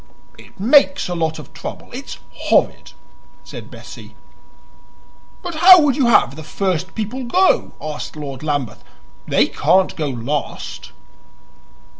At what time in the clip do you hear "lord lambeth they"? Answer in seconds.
8.15-9.45